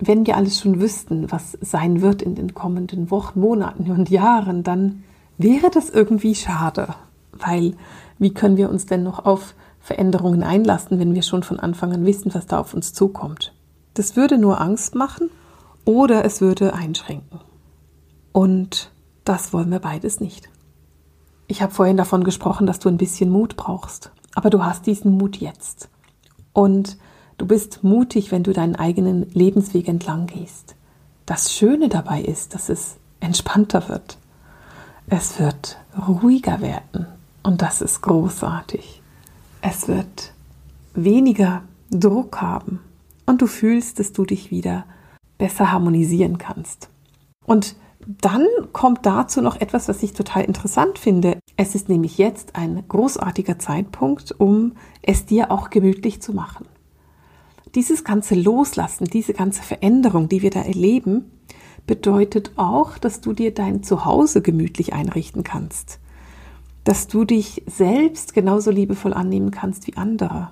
wenn 0.00 0.26
wir 0.26 0.36
alles 0.36 0.60
schon 0.60 0.80
wüssten, 0.80 1.30
was 1.30 1.56
sein 1.60 2.02
wird 2.02 2.22
in 2.22 2.34
den 2.34 2.54
kommenden 2.54 3.10
Wochen, 3.10 3.40
Monaten 3.40 3.90
und 3.90 4.10
Jahren, 4.10 4.64
dann 4.64 5.04
wäre 5.38 5.70
das 5.70 5.90
irgendwie 5.90 6.34
schade. 6.34 6.94
Weil 7.32 7.74
wie 8.18 8.34
können 8.34 8.56
wir 8.56 8.68
uns 8.68 8.86
denn 8.86 9.04
noch 9.04 9.24
auf 9.24 9.54
Veränderungen 9.78 10.42
einlassen, 10.42 10.98
wenn 10.98 11.14
wir 11.14 11.22
schon 11.22 11.44
von 11.44 11.60
Anfang 11.60 11.92
an 11.92 12.04
wissen, 12.04 12.34
was 12.34 12.46
da 12.46 12.58
auf 12.58 12.74
uns 12.74 12.92
zukommt. 12.92 13.54
Das 13.94 14.16
würde 14.16 14.38
nur 14.38 14.60
Angst 14.60 14.96
machen 14.96 15.30
oder 15.88 16.26
es 16.26 16.42
würde 16.42 16.74
einschränken. 16.74 17.40
Und 18.32 18.90
das 19.24 19.54
wollen 19.54 19.70
wir 19.70 19.78
beides 19.78 20.20
nicht. 20.20 20.50
Ich 21.46 21.62
habe 21.62 21.72
vorhin 21.72 21.96
davon 21.96 22.24
gesprochen, 22.24 22.66
dass 22.66 22.78
du 22.78 22.90
ein 22.90 22.98
bisschen 22.98 23.30
Mut 23.30 23.56
brauchst, 23.56 24.12
aber 24.34 24.50
du 24.50 24.62
hast 24.62 24.84
diesen 24.84 25.12
Mut 25.16 25.38
jetzt. 25.38 25.88
Und 26.52 26.98
du 27.38 27.46
bist 27.46 27.84
mutig, 27.84 28.30
wenn 28.32 28.42
du 28.42 28.52
deinen 28.52 28.76
eigenen 28.76 29.30
Lebensweg 29.32 29.88
entlang 29.88 30.26
gehst. 30.26 30.76
Das 31.24 31.54
Schöne 31.54 31.88
dabei 31.88 32.20
ist, 32.20 32.52
dass 32.52 32.68
es 32.68 32.96
entspannter 33.20 33.88
wird. 33.88 34.18
Es 35.06 35.40
wird 35.40 35.78
ruhiger 36.06 36.60
werden 36.60 37.06
und 37.42 37.62
das 37.62 37.80
ist 37.80 38.02
großartig. 38.02 39.00
Es 39.62 39.88
wird 39.88 40.34
weniger 40.92 41.62
Druck 41.90 42.42
haben 42.42 42.80
und 43.24 43.40
du 43.40 43.46
fühlst, 43.46 44.00
dass 44.00 44.12
du 44.12 44.26
dich 44.26 44.50
wieder 44.50 44.84
besser 45.38 45.72
harmonisieren 45.72 46.38
kannst. 46.38 46.90
Und 47.44 47.76
dann 48.06 48.46
kommt 48.72 49.06
dazu 49.06 49.40
noch 49.40 49.60
etwas, 49.60 49.88
was 49.88 50.02
ich 50.02 50.12
total 50.12 50.44
interessant 50.44 50.98
finde. 50.98 51.38
Es 51.56 51.74
ist 51.74 51.88
nämlich 51.88 52.18
jetzt 52.18 52.56
ein 52.56 52.84
großartiger 52.88 53.58
Zeitpunkt, 53.58 54.34
um 54.38 54.72
es 55.02 55.26
dir 55.26 55.50
auch 55.50 55.70
gemütlich 55.70 56.20
zu 56.22 56.32
machen. 56.32 56.66
Dieses 57.74 58.04
ganze 58.04 58.34
Loslassen, 58.34 59.04
diese 59.04 59.34
ganze 59.34 59.62
Veränderung, 59.62 60.28
die 60.28 60.42
wir 60.42 60.50
da 60.50 60.62
erleben, 60.62 61.30
bedeutet 61.86 62.52
auch, 62.56 62.98
dass 62.98 63.20
du 63.20 63.32
dir 63.32 63.52
dein 63.52 63.82
Zuhause 63.82 64.42
gemütlich 64.42 64.94
einrichten 64.94 65.44
kannst 65.44 66.00
dass 66.88 67.06
du 67.06 67.26
dich 67.26 67.62
selbst 67.66 68.32
genauso 68.32 68.70
liebevoll 68.70 69.12
annehmen 69.12 69.50
kannst 69.50 69.86
wie 69.86 69.96
andere. 69.98 70.50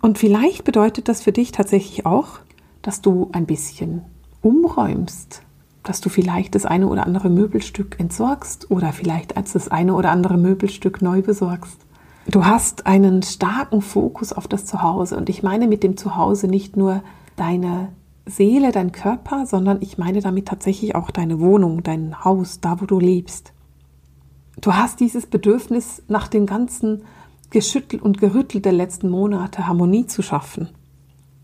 Und 0.00 0.16
vielleicht 0.16 0.62
bedeutet 0.62 1.08
das 1.08 1.20
für 1.20 1.32
dich 1.32 1.50
tatsächlich 1.50 2.06
auch, 2.06 2.38
dass 2.82 3.00
du 3.00 3.30
ein 3.32 3.46
bisschen 3.46 4.02
umräumst, 4.42 5.42
dass 5.82 6.00
du 6.00 6.08
vielleicht 6.08 6.54
das 6.54 6.66
eine 6.66 6.88
oder 6.88 7.06
andere 7.06 7.30
Möbelstück 7.30 7.98
entsorgst 7.98 8.70
oder 8.70 8.92
vielleicht 8.92 9.36
als 9.36 9.52
das 9.52 9.68
eine 9.68 9.94
oder 9.94 10.10
andere 10.10 10.36
Möbelstück 10.36 11.02
neu 11.02 11.22
besorgst. 11.22 11.78
Du 12.28 12.44
hast 12.44 12.86
einen 12.86 13.22
starken 13.22 13.82
Fokus 13.82 14.32
auf 14.32 14.46
das 14.46 14.64
Zuhause 14.64 15.16
und 15.16 15.28
ich 15.28 15.42
meine 15.42 15.66
mit 15.66 15.82
dem 15.82 15.96
Zuhause 15.96 16.46
nicht 16.46 16.76
nur 16.76 17.02
deine 17.36 17.88
Seele, 18.26 18.70
dein 18.70 18.92
Körper, 18.92 19.46
sondern 19.46 19.78
ich 19.80 19.98
meine 19.98 20.20
damit 20.20 20.46
tatsächlich 20.46 20.94
auch 20.94 21.10
deine 21.10 21.40
Wohnung, 21.40 21.82
dein 21.82 22.24
Haus, 22.24 22.60
da 22.60 22.80
wo 22.80 22.84
du 22.84 23.00
lebst. 23.00 23.52
Du 24.60 24.74
hast 24.74 25.00
dieses 25.00 25.26
Bedürfnis, 25.26 26.02
nach 26.06 26.28
dem 26.28 26.46
ganzen 26.46 27.02
Geschüttel 27.50 28.00
und 28.00 28.18
Gerüttel 28.18 28.60
der 28.60 28.72
letzten 28.72 29.10
Monate 29.10 29.66
Harmonie 29.66 30.06
zu 30.06 30.22
schaffen. 30.22 30.68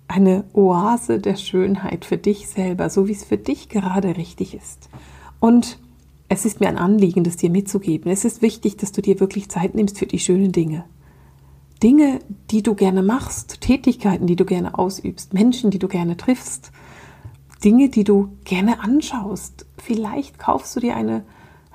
Eine 0.08 0.44
Oase 0.54 1.18
der 1.18 1.36
Schönheit 1.36 2.04
für 2.04 2.16
dich 2.16 2.48
selber, 2.48 2.90
so 2.90 3.06
wie 3.08 3.12
es 3.12 3.24
für 3.24 3.36
dich 3.36 3.68
gerade 3.68 4.16
richtig 4.16 4.54
ist. 4.54 4.88
Und 5.38 5.78
es 6.28 6.44
ist 6.44 6.60
mir 6.60 6.68
ein 6.68 6.78
Anliegen, 6.78 7.24
das 7.24 7.36
dir 7.36 7.50
mitzugeben. 7.50 8.10
Es 8.10 8.24
ist 8.24 8.42
wichtig, 8.42 8.76
dass 8.76 8.92
du 8.92 9.02
dir 9.02 9.20
wirklich 9.20 9.48
Zeit 9.48 9.74
nimmst 9.74 9.98
für 9.98 10.06
die 10.06 10.18
schönen 10.18 10.52
Dinge. 10.52 10.84
Dinge, 11.82 12.20
die 12.50 12.62
du 12.62 12.74
gerne 12.74 13.02
machst, 13.02 13.60
Tätigkeiten, 13.60 14.26
die 14.26 14.36
du 14.36 14.44
gerne 14.44 14.76
ausübst, 14.76 15.32
Menschen, 15.32 15.70
die 15.70 15.78
du 15.78 15.86
gerne 15.88 16.16
triffst, 16.16 16.72
Dinge, 17.62 17.88
die 17.88 18.04
du 18.04 18.30
gerne 18.44 18.80
anschaust. 18.80 19.66
Vielleicht 19.76 20.38
kaufst 20.38 20.74
du 20.74 20.80
dir 20.80 20.96
eine 20.96 21.22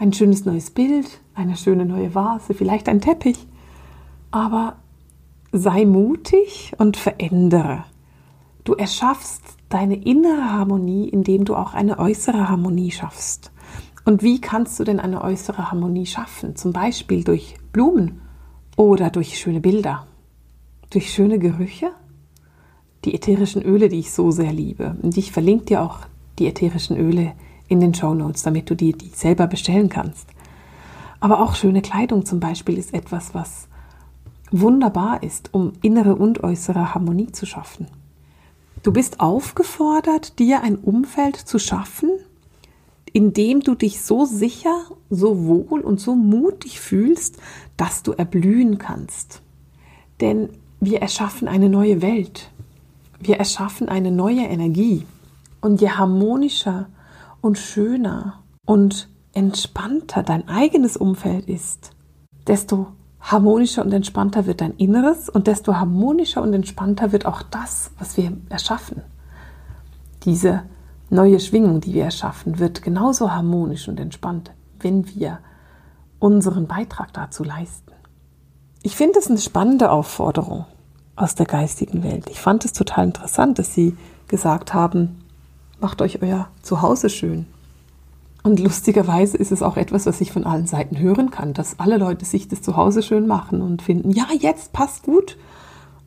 ein 0.04 0.14
schönes 0.14 0.46
neues 0.46 0.72
Bild, 0.72 1.22
eine 1.34 1.56
schöne 1.56 1.86
neue 1.86 2.14
Vase, 2.16 2.54
vielleicht 2.54 2.90
ein 2.90 3.02
Teppich. 3.02 3.48
Aber 4.32 4.78
sei 5.52 5.86
mutig 5.86 6.74
und 6.78 6.98
verändere. 6.98 7.86
Du 8.64 8.74
erschaffst 8.74 9.42
deine 9.68 9.96
innere 9.96 10.54
Harmonie, 10.54 11.10
indem 11.10 11.44
du 11.44 11.56
auch 11.56 11.74
eine 11.74 12.00
äußere 12.00 12.48
Harmonie 12.48 12.92
schaffst. 12.92 13.52
Und 14.06 14.24
wie 14.24 14.40
kannst 14.40 14.80
du 14.80 14.84
denn 14.84 15.00
eine 15.00 15.22
äußere 15.22 15.70
Harmonie 15.70 16.06
schaffen? 16.06 16.56
Zum 16.56 16.72
Beispiel 16.72 17.24
durch 17.24 17.56
Blumen 17.74 18.22
oder 18.78 19.10
durch 19.10 19.38
schöne 19.38 19.60
Bilder, 19.60 20.08
durch 20.90 21.12
schöne 21.12 21.40
Gerüche, 21.40 21.92
die 23.04 23.14
ätherischen 23.14 23.62
Öle, 23.62 23.90
die 23.90 24.00
ich 24.00 24.12
so 24.12 24.32
sehr 24.32 24.54
liebe. 24.54 24.96
Und 25.02 25.18
ich 25.18 25.32
verlinke 25.32 25.66
dir 25.66 25.82
auch 25.82 26.00
die 26.40 26.48
ätherischen 26.48 26.98
Öle 26.98 27.34
in 27.68 27.82
den 27.82 27.94
Show 27.94 28.14
Notes, 28.14 28.44
damit 28.44 28.70
du 28.70 28.76
dir 28.76 28.94
die 28.94 29.10
selber 29.10 29.48
bestellen 29.48 29.90
kannst. 29.90 30.28
Aber 31.20 31.42
auch 31.42 31.56
schöne 31.56 31.82
Kleidung 31.82 32.26
zum 32.26 32.40
Beispiel 32.40 32.78
ist 32.78 32.94
etwas, 32.94 33.34
was 33.34 33.68
wunderbar 34.52 35.24
ist, 35.24 35.54
um 35.54 35.74
innere 35.82 36.16
und 36.16 36.44
äußere 36.44 36.94
Harmonie 36.94 37.32
zu 37.32 37.46
schaffen. 37.46 37.88
Du 38.84 38.92
bist 38.92 39.22
aufgefordert, 39.22 40.40
dir 40.40 40.62
ein 40.62 40.76
Umfeld 40.76 41.38
zu 41.38 41.58
schaffen, 41.58 42.12
in 43.14 43.32
dem 43.32 43.62
du 43.62 43.76
dich 43.76 44.02
so 44.02 44.26
sicher, 44.26 44.76
so 45.10 45.46
wohl 45.46 45.80
und 45.80 46.02
so 46.02 46.16
mutig 46.16 46.82
fühlst, 46.82 47.38
dass 47.78 48.04
du 48.04 48.12
erblühen 48.12 48.80
kannst. 48.80 49.42
Denn 50.20 50.50
wir 50.82 51.02
erschaffen 51.02 51.48
eine 51.48 51.70
neue 51.70 52.02
Welt. 52.02 52.52
Wir 53.22 53.38
erschaffen 53.38 53.88
eine 53.88 54.12
neue 54.12 54.42
Energie. 54.42 55.06
Und 55.62 55.80
je 55.80 55.92
harmonischer 55.92 56.90
und 57.40 57.58
schöner 57.58 58.44
und 58.66 59.08
entspannter 59.34 60.24
dein 60.24 60.50
eigenes 60.50 60.98
Umfeld 60.98 61.48
ist, 61.48 61.92
desto 62.48 62.88
harmonischer 63.24 63.84
und 63.84 63.94
entspannter 63.94 64.46
wird 64.46 64.62
dein 64.62 64.76
Inneres 64.76 65.30
und 65.30 65.48
desto 65.48 65.76
harmonischer 65.76 66.42
und 66.42 66.54
entspannter 66.54 67.12
wird 67.12 67.26
auch 67.26 67.42
das, 67.42 67.92
was 67.98 68.18
wir 68.18 68.34
erschaffen. 68.50 69.02
Diese 70.24 70.64
neue 71.10 71.40
Schwingung, 71.40 71.80
die 71.80 71.94
wir 71.94 72.04
erschaffen, 72.04 72.60
wird 72.60 72.82
genauso 72.82 73.32
harmonisch 73.32 73.88
und 73.88 74.00
entspannt, 74.00 74.52
wenn 74.80 75.08
wir 75.16 75.40
unseren 76.20 76.68
Beitrag 76.68 77.14
dazu 77.14 77.44
leisten. 77.44 77.92
Ich 78.82 78.96
finde 78.96 79.20
es 79.20 79.30
eine 79.30 79.40
spannende 79.40 79.90
Aufforderung 79.90 80.66
aus 81.16 81.36
der 81.36 81.46
geistigen 81.46 82.04
Welt. 82.04 82.30
Ich 82.30 82.42
fand 82.42 82.66
es 82.66 82.74
total 82.74 83.06
interessant, 83.06 83.58
dass 83.58 83.74
Sie 83.74 83.96
gesagt 84.28 84.74
haben, 84.74 85.24
macht 85.80 86.02
euch 86.02 86.22
euer 86.22 86.50
Zuhause 86.62 87.10
schön. 87.10 87.46
Und 88.44 88.60
lustigerweise 88.60 89.38
ist 89.38 89.54
es 89.54 89.64
auch 89.64 89.78
etwas, 89.78 90.06
was 90.06 90.20
ich 90.20 90.34
von 90.34 90.46
allen 90.46 90.68
Seiten 90.68 91.00
hören 91.00 91.32
kann, 91.32 91.54
dass 91.54 91.80
alle 91.80 91.98
Leute 91.98 92.26
sich 92.26 92.50
das 92.50 92.62
Zuhause 92.62 93.02
schön 93.02 93.26
machen 93.26 93.62
und 93.62 93.82
finden, 93.82 94.12
ja, 94.12 94.28
jetzt 94.38 94.74
passt 94.74 95.04
gut. 95.04 95.38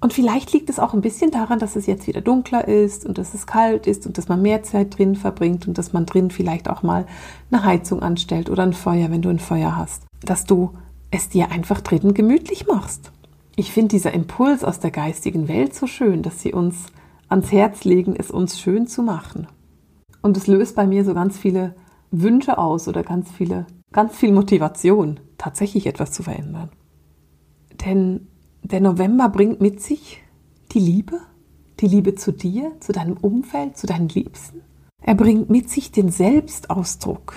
Und 0.03 0.13
vielleicht 0.13 0.53
liegt 0.53 0.69
es 0.69 0.79
auch 0.79 0.93
ein 0.93 1.01
bisschen 1.01 1.31
daran, 1.31 1.59
dass 1.59 1.75
es 1.75 1.87
jetzt 1.87 2.07
wieder 2.07 2.21
dunkler 2.21 2.69
ist 2.69 3.07
und 3.07 3.17
dass 3.17 3.33
es 3.33 3.47
kalt 3.47 3.87
ist 3.87 4.07
und 4.07 4.19
dass 4.19 4.29
man 4.29 4.43
mehr 4.43 4.63
Zeit 4.63 4.99
drin 4.99 5.17
verbringt 5.17 5.67
und 5.67 5.79
dass 5.79 5.95
man 5.95 6.05
drin 6.05 6.31
vielleicht 6.31 6.69
auch 6.69 6.83
mal 6.83 7.07
eine 7.51 7.65
Heizung 7.65 8.03
anstellt 8.03 8.51
oder 8.51 8.63
ein 8.63 8.75
Feuer, 8.75 9.11
wenn 9.11 9.23
du 9.23 9.31
ein 9.31 9.39
Feuer 9.39 9.75
hast. 9.75 10.05
Dass 10.23 10.45
du 10.45 10.73
es 11.11 11.31
dir 11.31 11.51
einfach 11.51 11.81
drinnen 11.81 12.13
gemütlich 12.13 12.67
machst. 12.67 13.11
Ich 13.57 13.73
finde 13.73 13.89
dieser 13.89 14.13
Impuls 14.13 14.63
aus 14.63 14.81
der 14.81 14.91
geistigen 14.91 15.49
Welt 15.49 15.75
so 15.75 15.87
schön, 15.87 16.23
dass 16.23 16.43
sie 16.43 16.53
uns 16.53 16.77
ans 17.29 17.51
Herz 17.51 17.85
legen, 17.85 18.15
es 18.17 18.31
uns 18.31 18.61
schön 18.61 18.87
zu 18.87 19.03
machen. 19.03 19.47
Und 20.21 20.37
es 20.37 20.47
löst 20.47 20.77
bei 20.77 20.87
mir 20.87 21.05
so 21.07 21.15
ganz 21.15 21.39
viele 21.39 21.75
Wünsche 22.11 22.59
aus 22.59 22.89
oder 22.89 23.03
ganz 23.03 23.31
viele, 23.31 23.67
ganz 23.93 24.17
viel 24.17 24.33
Motivation, 24.33 25.21
tatsächlich 25.39 25.87
etwas 25.87 26.13
zu 26.13 26.23
verändern. 26.23 26.71
Denn 27.85 28.29
der 28.63 28.81
November 28.81 29.29
bringt 29.29 29.61
mit 29.61 29.81
sich 29.83 30.23
die 30.73 30.81
Liebe, 30.81 31.21
die 31.81 31.87
Liebe 31.87 32.15
zu 32.15 32.33
dir, 32.33 32.73
zu 32.81 32.93
deinem 32.93 33.17
Umfeld, 33.17 33.77
zu 33.77 33.87
deinen 33.87 34.09
Liebsten. 34.09 34.63
Er 35.03 35.15
bringt 35.15 35.51
mit 35.51 35.71
sich 35.71 35.93
den 35.93 36.11
Selbstausdruck, 36.11 37.35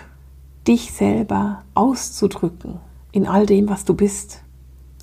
dich 0.68 0.92
selber 0.92 1.64
auszudrücken 1.76 2.80
in 3.12 3.28
all 3.28 3.46
dem, 3.46 3.70
was 3.70 3.86
du 3.86 3.94
bist. 3.94 4.44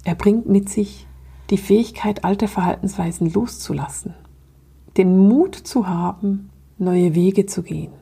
Er 0.04 0.14
bringt 0.14 0.48
mit 0.48 0.68
sich 0.68 1.06
die 1.50 1.58
Fähigkeit, 1.58 2.24
alte 2.24 2.48
Verhaltensweisen 2.48 3.32
loszulassen, 3.32 4.14
den 4.96 5.16
Mut 5.28 5.54
zu 5.54 5.86
haben, 5.86 6.50
neue 6.78 7.14
Wege 7.14 7.46
zu 7.46 7.62
gehen, 7.62 7.92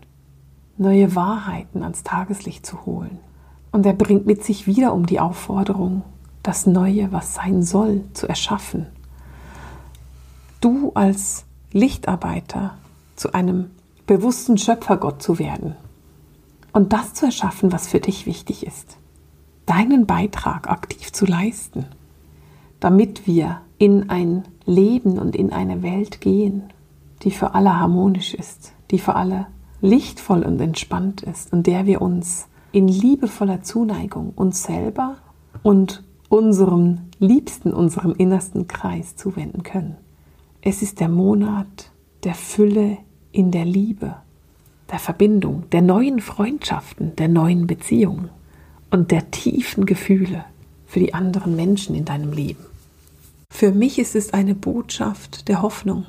neue 0.77 1.15
Wahrheiten 1.15 1.83
ans 1.83 2.03
Tageslicht 2.03 2.67
zu 2.67 2.85
holen. 2.87 3.19
Und 3.73 3.87
er 3.87 3.93
bringt 3.93 4.27
mit 4.27 4.45
sich 4.45 4.67
wiederum 4.67 5.07
die 5.07 5.21
Aufforderung, 5.21 6.03
das 6.43 6.67
Neue, 6.67 7.11
was 7.13 7.35
sein 7.35 7.63
soll, 7.63 8.05
zu 8.13 8.29
erschaffen. 8.29 8.87
Du 10.61 10.93
als 10.95 11.45
Lichtarbeiter 11.73 12.75
zu 13.17 13.33
einem 13.33 13.71
bewussten 14.07 14.59
Schöpfergott 14.59 15.23
zu 15.23 15.39
werden 15.39 15.75
und 16.73 16.93
das 16.93 17.15
zu 17.15 17.27
erschaffen, 17.27 17.73
was 17.73 17.89
für 17.89 18.01
dich 18.01 18.27
wichtig 18.27 18.67
ist. 18.67 18.97
Deinen 19.67 20.07
Beitrag 20.07 20.69
aktiv 20.69 21.13
zu 21.13 21.25
leisten, 21.25 21.87
damit 22.81 23.27
wir 23.27 23.63
in 23.79 24.11
ein 24.11 24.45
Leben 24.67 25.19
und 25.19 25.35
in 25.35 25.53
eine 25.53 25.83
Welt 25.83 26.21
gehen, 26.21 26.65
die 27.23 27.31
für 27.31 27.55
alle 27.55 27.79
harmonisch 27.79 28.35
ist, 28.35 28.73
die 28.91 28.99
für 28.99 29.15
alle 29.15 29.47
lichtvoll 29.85 30.45
und 30.45 30.61
entspannt 30.61 31.23
ist 31.23 31.53
und 31.53 31.67
der 31.67 31.85
wir 31.85 32.01
uns 32.01 32.47
in 32.73 32.89
liebevoller 32.89 33.63
Zuneigung 33.63 34.33
uns 34.35 34.63
selber 34.63 35.17
und 35.63 36.03
unserem 36.31 37.03
Liebsten, 37.19 37.73
unserem 37.73 38.15
innersten 38.17 38.67
Kreis 38.67 39.15
zuwenden 39.15 39.63
können. 39.63 39.97
Es 40.63 40.81
ist 40.81 41.01
der 41.01 41.11
Monat 41.11 41.91
der 42.25 42.35
Fülle 42.35 42.97
in 43.31 43.51
der 43.51 43.67
Liebe, 43.67 44.17
der 44.91 44.99
Verbindung, 44.99 45.65
der 45.71 45.83
neuen 45.83 46.21
Freundschaften, 46.21 47.15
der 47.17 47.29
neuen 47.29 47.67
Beziehungen 47.67 48.31
und 48.91 49.11
der 49.11 49.31
tiefen 49.31 49.85
Gefühle 49.85 50.47
für 50.87 51.01
die 51.01 51.13
anderen 51.13 51.57
Menschen 51.57 51.95
in 51.95 52.07
deinem 52.07 52.33
Leben. 52.33 52.65
Für 53.51 53.71
mich 53.71 53.99
ist 53.99 54.17
es 54.17 54.33
eine 54.33 54.55
Botschaft 54.55 55.47
der 55.49 55.61
Hoffnung. 55.61 56.07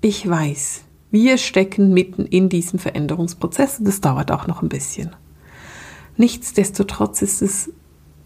Ich 0.00 0.26
weiß, 0.26 0.84
wir 1.10 1.38
stecken 1.38 1.94
mitten 1.94 2.26
in 2.26 2.48
diesem 2.48 2.78
Veränderungsprozess 2.78 3.78
und 3.78 3.88
das 3.88 4.00
dauert 4.00 4.30
auch 4.30 4.46
noch 4.46 4.62
ein 4.62 4.68
bisschen. 4.68 5.16
Nichtsdestotrotz 6.16 7.22
ist 7.22 7.42
es 7.42 7.72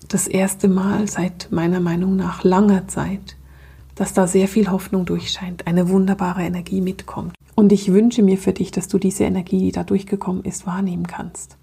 das 0.08 0.26
erste 0.26 0.68
Mal 0.68 1.06
seit 1.08 1.48
meiner 1.52 1.80
Meinung 1.80 2.16
nach 2.16 2.42
langer 2.42 2.88
Zeit, 2.88 3.36
dass 3.94 4.14
da 4.14 4.26
sehr 4.26 4.48
viel 4.48 4.70
Hoffnung 4.70 5.04
durchscheint, 5.04 5.66
eine 5.66 5.88
wunderbare 5.88 6.42
Energie 6.42 6.80
mitkommt. 6.80 7.34
Und 7.54 7.70
ich 7.70 7.92
wünsche 7.92 8.22
mir 8.22 8.38
für 8.38 8.52
dich, 8.52 8.70
dass 8.70 8.88
du 8.88 8.98
diese 8.98 9.24
Energie, 9.24 9.58
die 9.58 9.72
da 9.72 9.84
durchgekommen 9.84 10.44
ist, 10.44 10.66
wahrnehmen 10.66 11.06
kannst. 11.06 11.58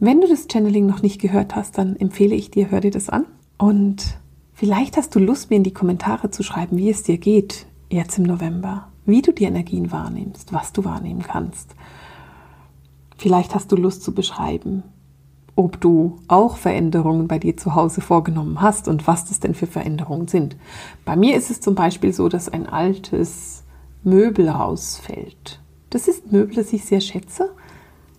Wenn 0.00 0.20
du 0.20 0.26
das 0.26 0.48
Channeling 0.50 0.86
noch 0.86 1.02
nicht 1.02 1.20
gehört 1.20 1.54
hast, 1.54 1.78
dann 1.78 1.96
empfehle 1.96 2.34
ich 2.34 2.50
dir, 2.50 2.70
hör 2.70 2.80
dir 2.80 2.90
das 2.90 3.08
an. 3.08 3.26
Und 3.58 4.18
vielleicht 4.54 4.96
hast 4.96 5.14
du 5.14 5.20
Lust, 5.20 5.50
mir 5.50 5.56
in 5.56 5.62
die 5.62 5.74
Kommentare 5.74 6.30
zu 6.30 6.42
schreiben, 6.42 6.76
wie 6.76 6.90
es 6.90 7.02
dir 7.02 7.18
geht 7.18 7.66
jetzt 7.90 8.18
im 8.18 8.24
November 8.24 8.88
wie 9.06 9.22
du 9.22 9.32
die 9.32 9.44
Energien 9.44 9.92
wahrnimmst, 9.92 10.52
was 10.52 10.72
du 10.72 10.84
wahrnehmen 10.84 11.22
kannst. 11.22 11.74
Vielleicht 13.16 13.54
hast 13.54 13.70
du 13.70 13.76
Lust 13.76 14.02
zu 14.02 14.12
beschreiben, 14.12 14.82
ob 15.56 15.80
du 15.80 16.18
auch 16.26 16.56
Veränderungen 16.56 17.28
bei 17.28 17.38
dir 17.38 17.56
zu 17.56 17.74
Hause 17.74 18.00
vorgenommen 18.00 18.60
hast 18.60 18.88
und 18.88 19.06
was 19.06 19.26
das 19.26 19.40
denn 19.40 19.54
für 19.54 19.66
Veränderungen 19.66 20.28
sind. 20.28 20.56
Bei 21.04 21.16
mir 21.16 21.36
ist 21.36 21.50
es 21.50 21.60
zum 21.60 21.74
Beispiel 21.74 22.12
so, 22.12 22.28
dass 22.28 22.48
ein 22.48 22.66
altes 22.66 23.62
Möbel 24.02 24.48
rausfällt. 24.48 25.60
Das 25.90 26.08
ist 26.08 26.26
ein 26.26 26.32
Möbel, 26.32 26.56
das 26.56 26.72
ich 26.72 26.84
sehr 26.84 27.00
schätze. 27.00 27.50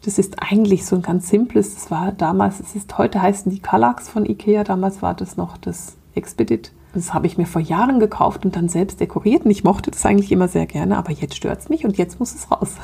Das 0.03 0.17
ist 0.17 0.41
eigentlich 0.41 0.85
so 0.85 0.95
ein 0.95 1.01
ganz 1.01 1.29
simples. 1.29 1.73
Das 1.73 1.91
war 1.91 2.11
damals, 2.11 2.59
es 2.59 2.75
ist 2.75 2.97
heute 2.97 3.21
heißen 3.21 3.51
die 3.51 3.59
Kallax 3.59 4.07
von 4.07 4.25
Ikea. 4.25 4.63
Damals 4.63 5.01
war 5.01 5.13
das 5.13 5.35
noch 5.35 5.57
das 5.57 5.97
Expedit. 6.13 6.71
Das 6.95 7.13
habe 7.13 7.27
ich 7.27 7.37
mir 7.37 7.45
vor 7.45 7.61
Jahren 7.61 7.99
gekauft 7.99 8.45
und 8.45 8.55
dann 8.55 8.69
selbst 8.69 9.01
dekoriert. 9.01 9.43
Und 9.43 9.51
ich 9.51 9.63
mochte 9.65 9.91
das 9.91 10.05
eigentlich 10.05 10.31
immer 10.31 10.47
sehr 10.47 10.65
gerne, 10.65 10.97
aber 10.97 11.11
jetzt 11.11 11.35
stört 11.35 11.59
es 11.59 11.69
mich 11.69 11.85
und 11.85 11.97
jetzt 11.97 12.19
muss 12.19 12.33
es 12.33 12.49
raus. 12.49 12.75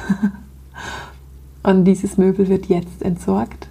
und 1.63 1.85
dieses 1.85 2.17
Möbel 2.17 2.49
wird 2.49 2.67
jetzt 2.67 3.01
entsorgt 3.01 3.69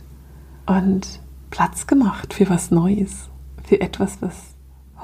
und 0.66 1.20
Platz 1.50 1.86
gemacht 1.86 2.32
für 2.32 2.48
was 2.48 2.70
Neues, 2.70 3.28
für 3.64 3.80
etwas, 3.80 4.22
was 4.22 4.54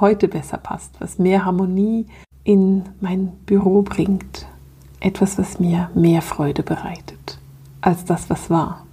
heute 0.01 0.27
besser 0.27 0.57
passt, 0.57 1.01
was 1.01 1.19
mehr 1.19 1.45
Harmonie 1.45 2.07
in 2.43 2.85
mein 3.01 3.29
Büro 3.45 3.83
bringt. 3.83 4.47
Etwas, 5.01 5.39
was 5.39 5.61
mir 5.61 5.91
mehr 5.95 6.23
Freude 6.23 6.63
bereitet 6.63 7.39
als 7.83 8.05
das, 8.05 8.31
was 8.31 8.49
war. 8.51 8.87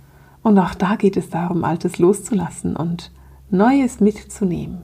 Und 0.43 0.60
auch 0.60 0.75
da 0.75 0.97
geht 0.97 1.15
es 1.15 1.29
darum, 1.29 1.63
Altes 1.63 1.97
loszulassen 1.97 2.75
und 2.75 3.12
Neues 3.49 4.01
mitzunehmen. 4.01 4.84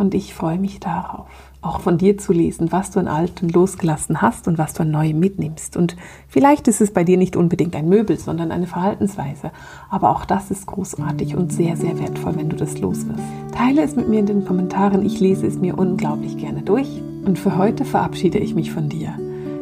Und 0.00 0.14
ich 0.14 0.32
freue 0.32 0.58
mich 0.58 0.80
darauf, 0.80 1.28
auch 1.60 1.80
von 1.80 1.98
dir 1.98 2.16
zu 2.16 2.32
lesen, 2.32 2.72
was 2.72 2.90
du 2.90 3.00
an 3.00 3.06
Alten 3.06 3.50
losgelassen 3.50 4.22
hast 4.22 4.48
und 4.48 4.56
was 4.56 4.72
du 4.72 4.80
an 4.80 4.90
Neuem 4.90 5.20
mitnimmst. 5.20 5.76
Und 5.76 5.94
vielleicht 6.26 6.68
ist 6.68 6.80
es 6.80 6.90
bei 6.90 7.04
dir 7.04 7.18
nicht 7.18 7.36
unbedingt 7.36 7.76
ein 7.76 7.86
Möbel, 7.86 8.18
sondern 8.18 8.50
eine 8.50 8.66
Verhaltensweise. 8.66 9.50
Aber 9.90 10.08
auch 10.08 10.24
das 10.24 10.50
ist 10.50 10.66
großartig 10.66 11.36
und 11.36 11.52
sehr, 11.52 11.76
sehr 11.76 11.98
wertvoll, 11.98 12.34
wenn 12.36 12.48
du 12.48 12.56
das 12.56 12.78
loswirst. 12.78 13.22
Teile 13.54 13.82
es 13.82 13.94
mit 13.94 14.08
mir 14.08 14.20
in 14.20 14.26
den 14.26 14.46
Kommentaren. 14.46 15.04
Ich 15.04 15.20
lese 15.20 15.46
es 15.46 15.58
mir 15.58 15.78
unglaublich 15.78 16.38
gerne 16.38 16.62
durch. 16.62 16.88
Und 17.26 17.38
für 17.38 17.58
heute 17.58 17.84
verabschiede 17.84 18.38
ich 18.38 18.54
mich 18.54 18.72
von 18.72 18.88
dir 18.88 19.14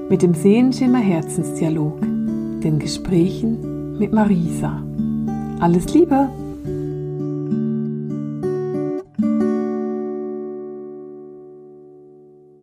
mit 0.09 0.22
dem 0.22 0.35
Sehenschimmer 0.35 1.01
Herzensdialog, 1.01 2.01
den 2.01 2.79
Gesprächen 2.79 3.98
mit 3.98 4.12
Marisa. 4.12 4.85
Alles 5.59 5.92
Liebe! 5.92 6.29